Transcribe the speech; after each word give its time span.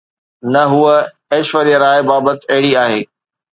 ته 0.51 0.61
هوءَ 0.71 0.97
ايشوريا 1.33 1.77
راءِ 1.83 1.99
بابت 2.09 2.39
اهڙي 2.53 2.71
آهي 2.83 3.01